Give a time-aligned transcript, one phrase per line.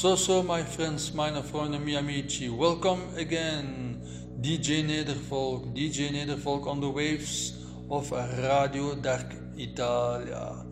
[0.00, 4.00] So, so, my friends, meine Freunde, mi amici, welcome again.
[4.40, 7.52] DJ Nederfolk, DJ Nederfolk on the waves
[7.90, 9.26] of Radio Dark
[9.58, 10.64] Italia.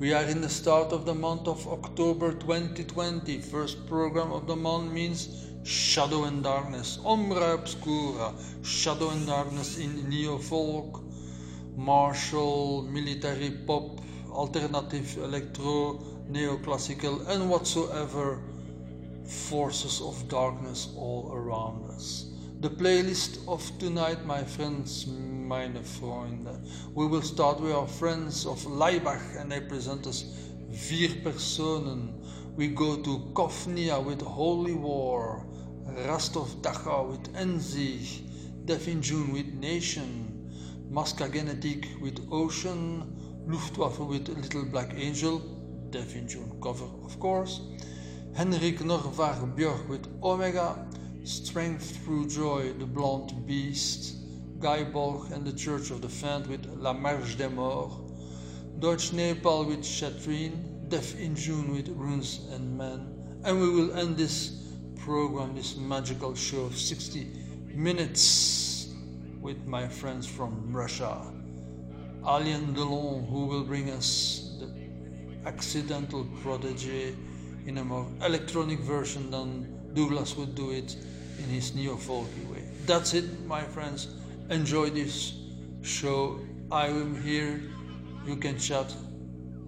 [0.00, 3.38] We are in the start of the month of October 2020.
[3.42, 5.28] First program of the month means
[5.62, 11.04] Shadow and Darkness, Ombra Obscura, Shadow and Darkness in Neo Folk,
[11.76, 18.42] Martial, Military Pop, Alternative Electro, Neoclassical, and whatsoever
[19.32, 22.26] forces of darkness all around us.
[22.60, 26.54] The playlist of tonight, my friends, meine Freunde.
[26.94, 30.24] We will start with our friends of Laibach and they present us
[30.70, 32.22] vier personen.
[32.56, 35.46] We go to Coph Nia with Holy War,
[36.06, 40.50] Rasthof Dachau with Endsieg, June with Nation,
[40.90, 45.40] Maska Genetik with Ocean, Luftwaffe with Little Black Angel,
[45.90, 47.60] Death in June cover of course,
[48.34, 50.86] Henrik Nordvargr Björkk with Omega,
[51.22, 54.16] Strength Through Joy, The Blonde Beast,
[54.58, 57.94] Gae Bolg and the Church of the Fand with La Marche des Morts,
[58.78, 63.06] Deutsch Nepal with Chatrine, Death in June with Runes and Men,
[63.44, 64.62] and we will end this
[65.04, 67.26] program, this magical show of 60
[67.66, 68.94] minutes
[69.42, 71.20] with my friends from Russia.
[72.26, 74.72] Alien Delon, who will bring us the
[75.46, 77.14] accidental protege
[77.66, 80.96] in a more electronic version than Douglas would do it
[81.38, 82.64] in his neo folky way.
[82.86, 84.08] That's it, my friends.
[84.50, 85.34] Enjoy this
[85.82, 86.40] show.
[86.70, 87.60] I am here.
[88.26, 88.94] You can chat,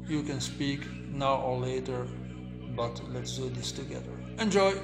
[0.06, 2.06] you can speak now or later,
[2.76, 4.12] but let's do this together.
[4.38, 4.74] Enjoy!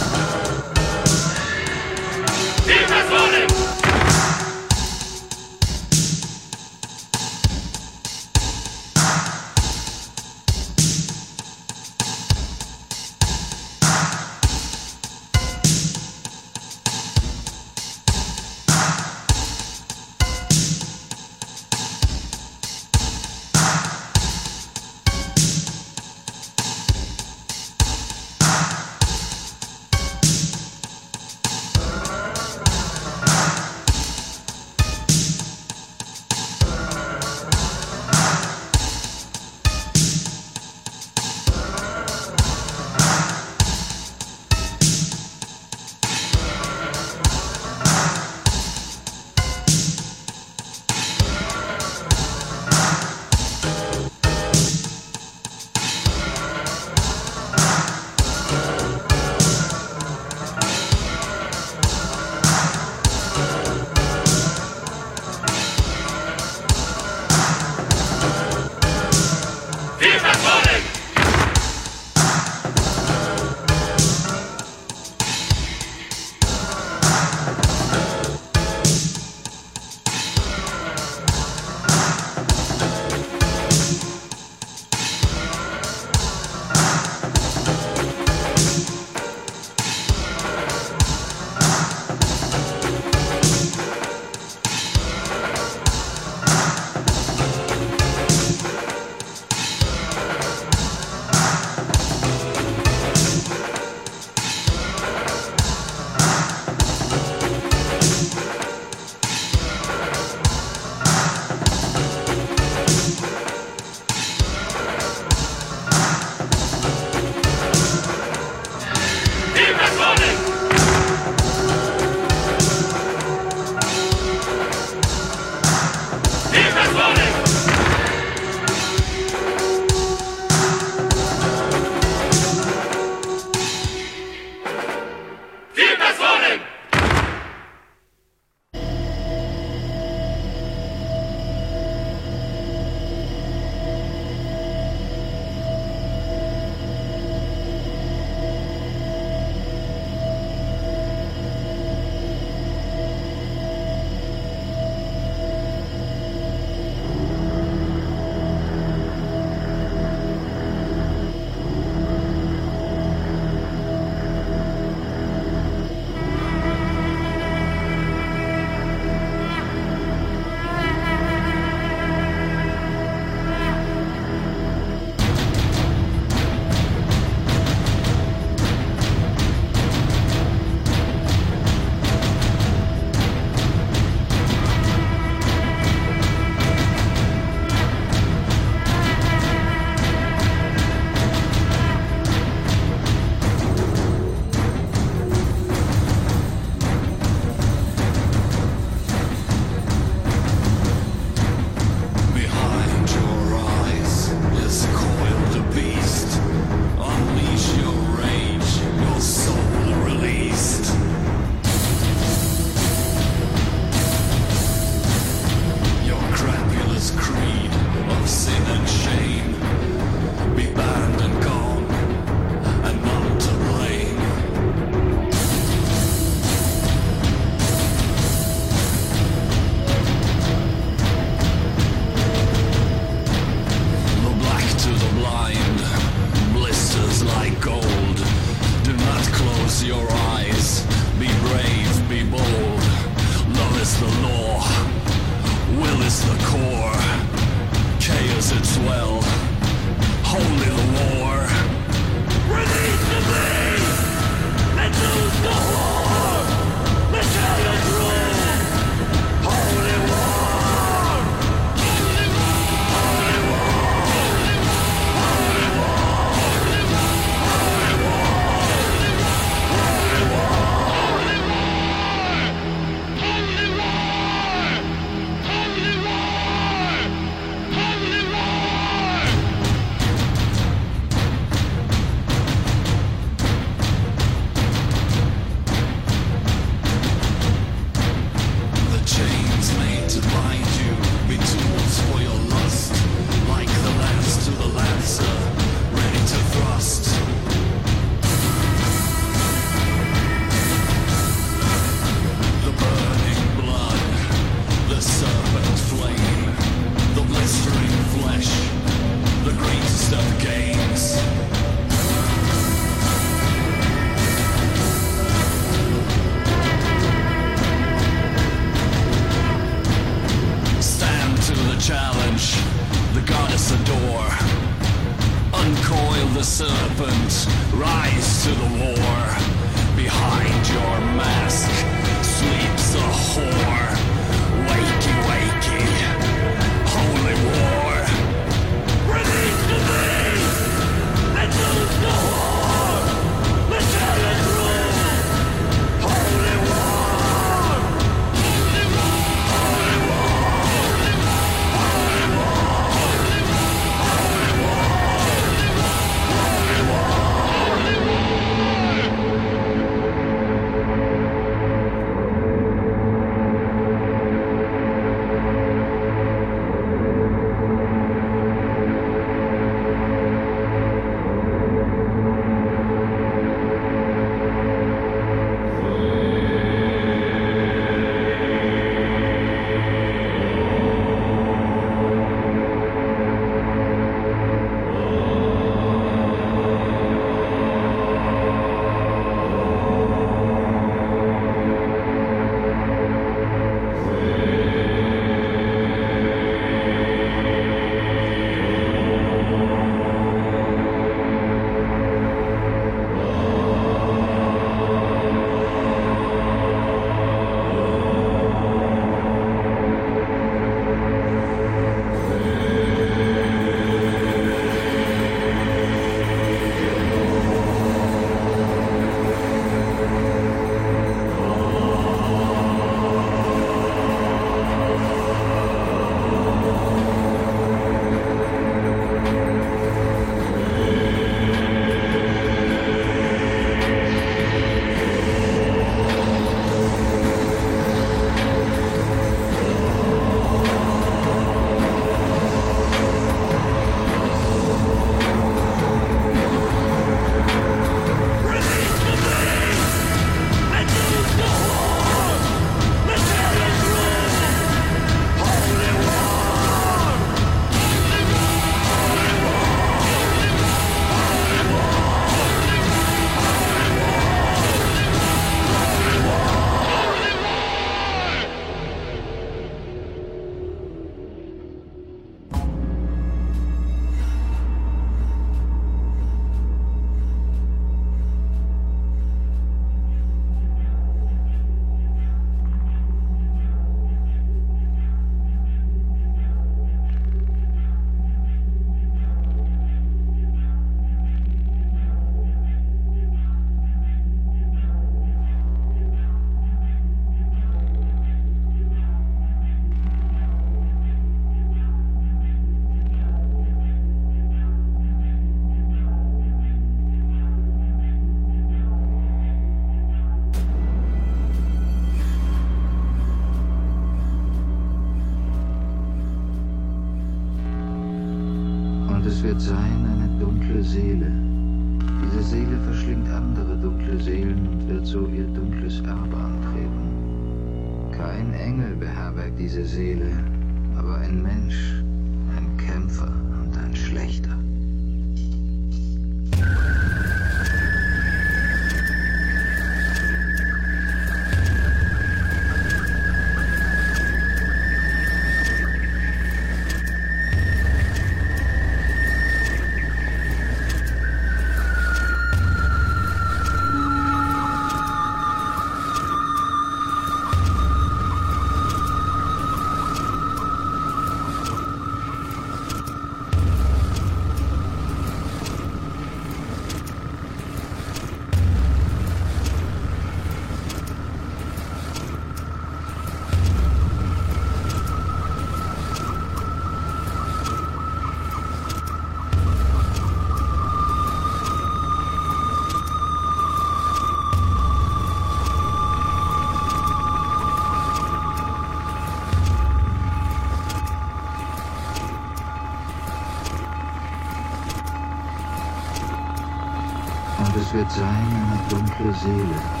[597.93, 600.00] Wird sein eine dunkle Seele.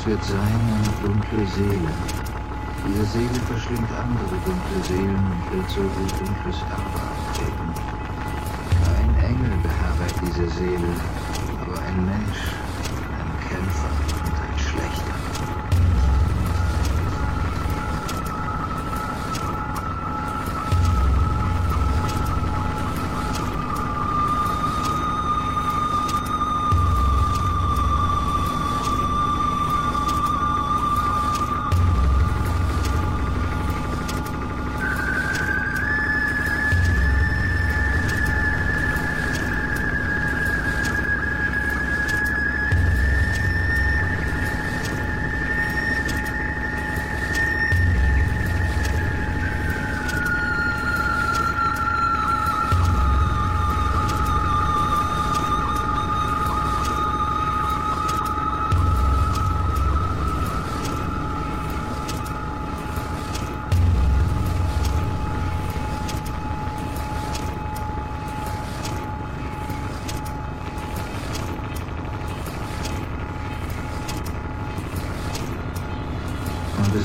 [0.00, 1.92] Es wird sein eine dunkle Seele.
[2.88, 7.68] Diese Seele verschlingt andere dunkle Seelen und wird so wie dunkles Erbe abtreten.
[8.84, 10.88] Kein Engel beherbergt diese Seele,
[11.60, 12.40] aber ein Mensch,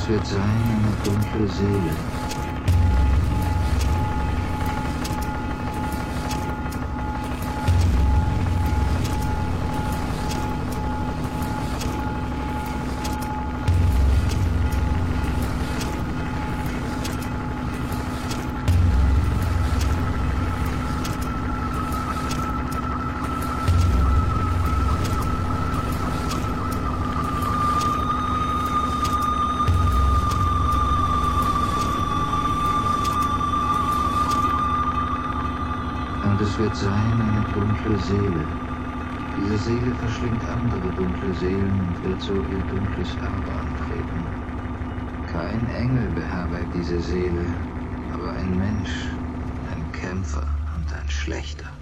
[0.08, 2.05] wird sein eine dunkle Seele.
[36.56, 38.46] Es wird sein eine dunkle Seele.
[39.36, 44.24] Diese Seele verschlingt andere dunkle Seelen und wird so ihr dunkles Erbe antreten.
[45.26, 47.44] Kein Engel beherbergt diese Seele,
[48.14, 49.10] aber ein Mensch,
[49.70, 50.46] ein Kämpfer
[50.78, 51.75] und ein Schlechter.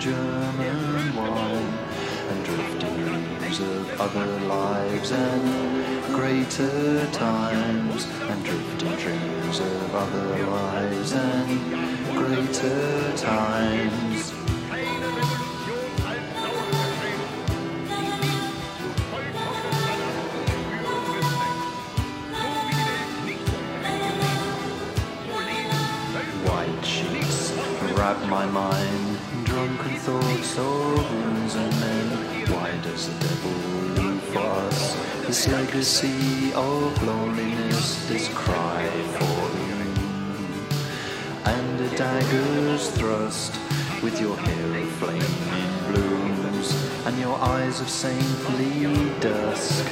[0.00, 1.74] German wine
[2.30, 9.94] and drift in dreams of other lives and greater times, and drift in dreams of
[9.94, 14.29] other lives and greater times.
[35.30, 39.78] This legacy of loneliness, this cry for you?
[41.44, 43.52] And a dagger's thrust
[44.02, 46.74] with your hair of flaming blooms
[47.06, 48.88] and your eyes of saintly
[49.20, 49.84] dusk.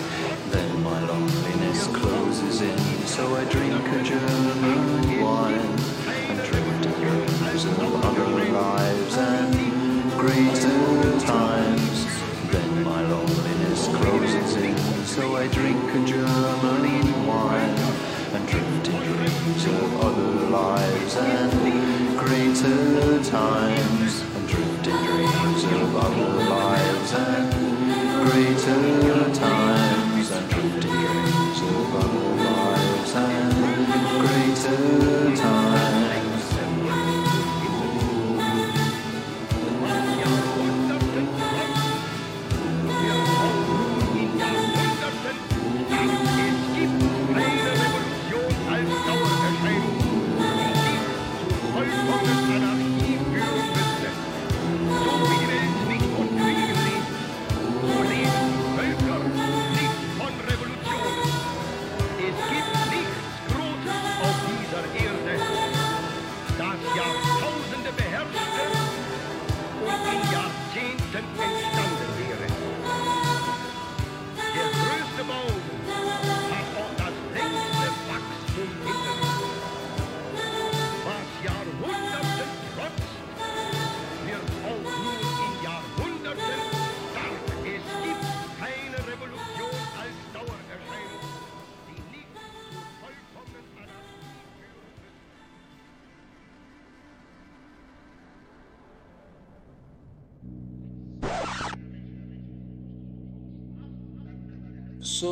[0.50, 7.64] Then my loneliness closes in, so I drink a German wine and drift in dreams
[7.64, 12.07] of other lives and greater times.
[12.50, 17.78] Then my loneliness closes in, so I drink a German wine
[18.32, 24.22] and drift in dreams of other lives and greater times.
[24.34, 27.52] And drift in dreams of other lives and
[28.30, 30.30] greater times.
[30.30, 33.52] And drift in dreams of other lives and
[34.22, 35.07] greater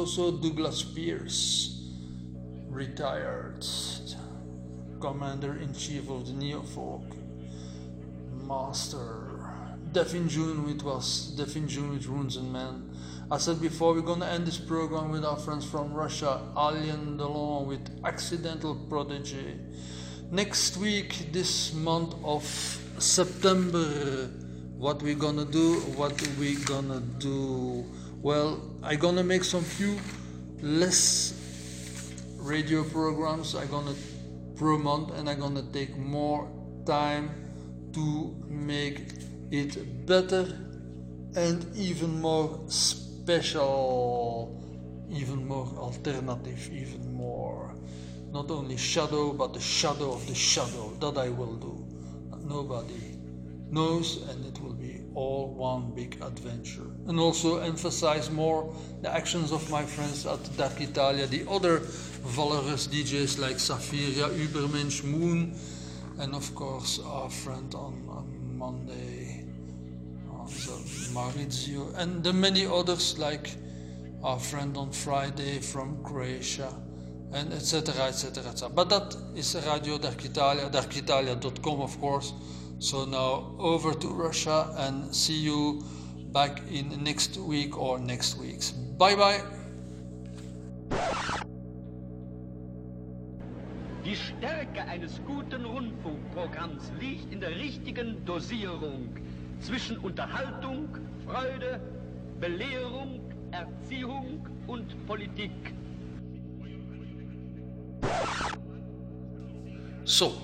[0.07, 1.83] So-so Douglas Pearce,
[2.69, 3.67] retired
[5.01, 7.03] commander-in-chief of the Neofolk,
[8.47, 9.51] master.
[9.91, 12.89] Death in June, it was Death in June with Runes and Men.
[13.33, 17.67] I said before, we're gonna end this program with our friends from Russia, Alien Delon
[17.67, 19.59] with Accidental Protege.
[20.31, 22.45] Next week, this month of
[22.99, 24.31] September,
[24.79, 25.81] what we gonna do?
[25.97, 27.85] What we gonna do?
[28.27, 30.01] Well, i'm gonna make some few
[30.61, 31.33] less
[32.39, 33.55] radio programs.
[33.55, 33.95] i'm gonna
[34.57, 36.51] per month, and I'm gonna take more
[36.85, 37.31] time
[37.93, 39.13] to make
[39.53, 40.43] it better
[41.37, 44.61] and even more special,
[45.09, 47.77] even more alternative, even more
[48.33, 51.75] not only shadow but the shadow of the shadow that I will do.
[52.43, 53.21] Nobody
[53.71, 56.96] knows, and it will be all one big adventure.
[57.09, 61.79] And also emphasize more the actions of my friends at Dark Italia, the other
[62.25, 65.55] valorous DJs like Safiria, Ubermensch, Moon,
[66.19, 69.45] and of course our friend on, on Monday,
[70.31, 73.51] on Maurizio, and the many others like
[74.25, 76.73] our friend on Friday from Croatia,
[77.33, 77.95] and etc.
[78.07, 78.45] etc.
[78.45, 78.69] etc.
[78.69, 82.33] But that is Radio Dark Italia, darkitalia.com, of course.
[82.79, 85.83] So now over to Russia and see you
[86.37, 88.73] back in next week or next weeks.
[88.99, 89.41] Bye bye.
[94.05, 99.09] Die Stärke eines guten Rundfunkprogramms liegt in der richtigen Dosierung
[99.61, 100.91] zwischen Unterhaltung,
[101.25, 101.81] Freude,
[102.39, 105.73] Belehrung, Erziehung und Politik.
[110.05, 110.35] So,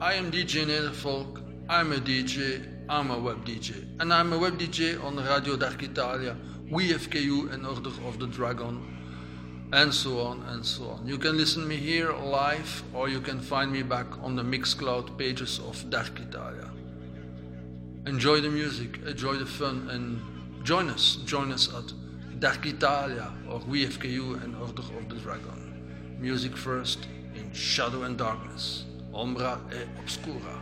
[0.00, 1.40] I am DJ Nedervolk.
[1.68, 2.72] I'm a DJ.
[2.88, 3.86] I'm a web DJ.
[4.00, 6.36] And I'm a web DJ on Radio Dark Italia,
[6.70, 8.82] WeFKU and Order of the Dragon,
[9.72, 11.06] and so on and so on.
[11.06, 15.16] You can listen me here live or you can find me back on the Mixcloud
[15.16, 16.70] pages of Dark Italia.
[18.06, 20.20] enjoy the music, enjoy the fun, and
[20.64, 21.16] join us.
[21.24, 21.92] Join us at
[22.40, 26.18] Dark Italia or WFKU and Order of the Dragon.
[26.20, 30.61] Music first in Shadow and Darkness, Ombra e Obscura.